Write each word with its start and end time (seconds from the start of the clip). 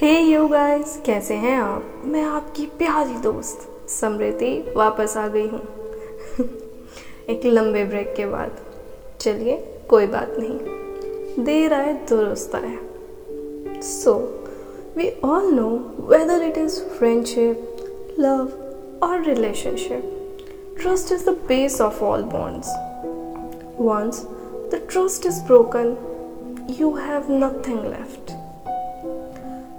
Hey 0.00 0.20
you 0.20 0.48
guys 0.48 1.02
कैसे 1.06 1.34
हैं 1.34 1.58
आप? 1.58 2.02
मैं 2.04 2.22
आपकी 2.22 2.66
प्यारी 2.66 3.14
दोस्त, 3.14 3.88
समृति, 3.88 4.74
वापस 4.76 5.16
आ 5.16 5.28
गई 5.28 5.46
हूँ। 5.46 5.60
एक 7.28 7.40
लंबे 7.44 7.84
ब्रेक 7.84 8.14
के 8.16 8.26
बाद। 8.26 8.56
चलिए, 9.20 9.80
कोई 9.88 10.06
बात 10.06 10.34
नहीं। 10.38 11.44
देर 11.44 11.74
आए, 11.74 11.92
दुरुस्त 11.92 12.54
आए। 12.54 12.78
So 13.82 14.44
we 14.96 15.20
all 15.24 15.44
know 15.44 15.94
whether 15.98 16.42
it 16.42 16.58
is 16.58 16.84
friendship 16.84 17.76
love 18.18 18.48
और 19.02 19.22
relationship 19.22 20.36
trust 20.80 21.12
is 21.12 21.26
the 21.26 21.28
base 21.28 21.80
of 21.80 22.04
all 22.04 22.22
bonds 22.22 22.68
once 23.80 24.22
the 24.74 24.88
trust 24.90 25.26
is 25.26 25.42
broken 25.42 25.96
you 26.80 26.92
have 26.92 27.26
nothing 27.30 27.80
left. 27.80 28.45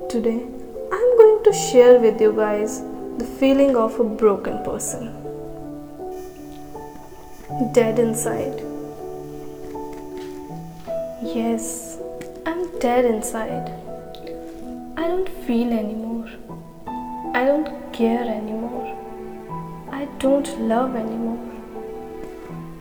Today, 0.09 0.41
I'm 0.89 1.17
going 1.17 1.43
to 1.43 1.51
share 1.51 1.99
with 1.99 2.21
you 2.21 2.31
guys 2.31 2.79
the 3.17 3.25
feeling 3.25 3.75
of 3.75 3.99
a 3.99 4.05
broken 4.05 4.63
person. 4.63 5.11
Dead 7.73 7.99
inside. 7.99 8.61
Yes, 11.21 11.97
I'm 12.45 12.79
dead 12.79 13.03
inside. 13.03 13.67
I 14.95 15.09
don't 15.09 15.27
feel 15.45 15.73
anymore. 15.73 16.29
I 17.35 17.43
don't 17.43 17.91
care 17.91 18.23
anymore. 18.23 18.87
I 19.91 20.05
don't 20.19 20.57
love 20.61 20.95
anymore. 20.95 21.51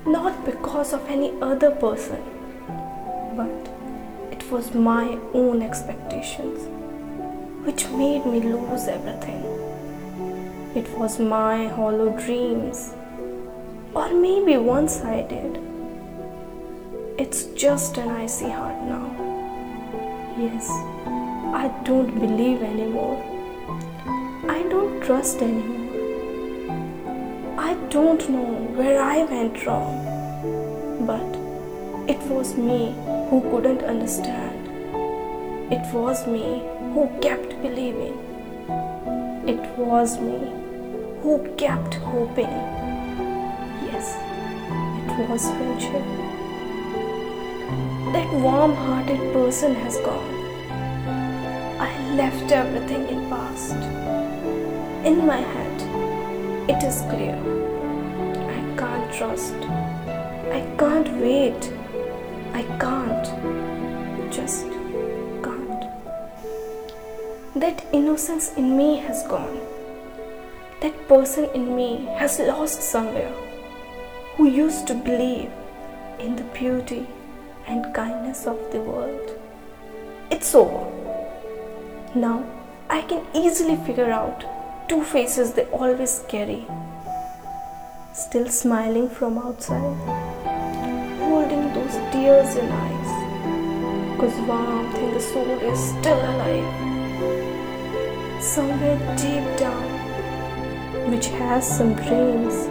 Not 0.07 0.45
because 0.45 0.93
of 0.93 1.05
any 1.09 1.33
other 1.43 1.73
person, 1.73 2.23
but 3.37 3.51
it 4.30 4.49
was 4.49 4.74
my 4.77 5.19
own 5.35 5.61
expectations 5.61 6.69
which 7.66 7.84
made 7.88 8.25
me 8.25 8.41
lose 8.41 8.87
everything. 8.87 9.43
It 10.80 10.88
was 10.96 11.18
my 11.18 11.66
hollow 11.66 12.10
dreams, 12.18 12.95
or 13.93 14.09
maybe 14.15 14.57
once 14.57 15.01
I 15.02 15.23
did. 15.23 15.59
It's 17.18 17.45
just 17.63 17.99
an 17.99 18.10
icy 18.10 18.51
heart 18.51 18.80
now. 18.82 19.07
Yes, 20.38 20.68
I 21.63 21.73
don't 21.82 22.21
believe 22.21 22.63
anymore. 22.63 23.16
I 24.49 24.62
don't 24.74 25.01
trust 25.02 25.43
anymore. 25.43 25.87
I 27.59 27.74
don't 27.88 28.29
know 28.29 28.52
where 28.80 29.02
I 29.02 29.24
went 29.24 29.65
wrong, 29.66 29.96
but 31.07 31.40
it 32.15 32.21
was 32.30 32.57
me 32.57 32.95
who 33.30 33.40
couldn't 33.51 33.83
understand. 33.83 34.55
It 35.68 35.84
was 35.92 36.28
me 36.28 36.62
who 36.95 37.10
kept 37.20 37.60
believing. 37.60 38.16
It 39.48 39.76
was 39.76 40.20
me 40.20 40.38
who 41.22 41.45
kept 41.56 41.95
hoping. 41.95 42.54
Yes, 43.87 44.14
it 45.10 45.28
was 45.28 45.48
friendship. 45.50 46.06
That 48.12 48.32
warm 48.34 48.74
hearted 48.74 49.32
person 49.32 49.74
has 49.74 49.96
gone. 49.96 50.37
I 51.80 52.14
left 52.14 52.52
everything 52.52 53.09
in 53.09 53.28
past. 53.28 53.74
In 55.04 55.26
my 55.26 55.38
head, 55.38 56.70
it 56.70 56.80
is 56.84 57.00
clear. 57.10 57.34
I 58.54 58.60
can't 58.78 59.12
trust. 59.12 59.56
I 60.60 60.64
can't 60.78 61.10
wait. 61.20 61.72
I 62.52 62.62
can't. 62.78 64.32
Just 64.32 64.75
that 67.56 67.87
innocence 67.91 68.53
in 68.59 68.76
me 68.76 68.99
has 68.99 69.22
gone. 69.28 69.59
That 70.82 71.09
person 71.09 71.49
in 71.54 71.75
me 71.75 72.04
has 72.19 72.38
lost 72.38 72.82
somewhere 72.82 73.33
who 74.34 74.47
used 74.47 74.87
to 74.89 74.94
believe 74.94 75.50
in 76.19 76.37
the 76.37 76.43
beauty 76.59 77.06
and 77.67 77.94
kindness 77.94 78.47
of 78.47 78.59
the 78.72 78.81
world. 78.81 79.31
It's 80.31 80.55
over. 80.55 80.84
Now 82.15 82.44
I 82.91 83.00
can 83.00 83.25
easily 83.34 83.77
figure 83.87 84.11
out 84.11 84.44
two 84.87 85.03
faces 85.03 85.55
they 85.55 85.65
always 85.67 86.25
carry. 86.28 86.67
Still 88.12 88.50
smiling 88.50 89.09
from 89.09 89.38
outside, 89.38 89.97
holding 91.21 91.73
those 91.73 91.97
tears 92.12 92.55
in 92.56 92.71
eyes, 92.71 94.12
because 94.12 94.38
warmth 94.47 94.94
in 94.97 95.15
the 95.15 95.21
soul 95.21 95.59
is 95.73 95.81
still 95.81 96.21
alive 96.21 96.97
somewhere 98.41 98.99
deep 99.16 99.59
down, 99.59 101.10
which 101.10 101.27
has 101.27 101.66
some 101.66 101.94
dreams, 101.94 102.69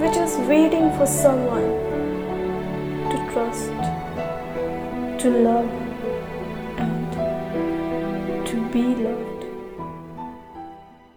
which 0.00 0.16
is 0.16 0.36
waiting 0.48 0.90
for 0.96 1.06
someone 1.06 1.70
to 3.10 3.16
trust, 3.32 3.70
to 5.22 5.30
love, 5.30 5.70
and 6.78 8.46
to 8.46 8.56
be 8.72 8.94
loved. 8.94 9.35